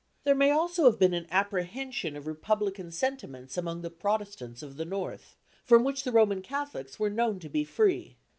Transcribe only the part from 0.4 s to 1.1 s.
also have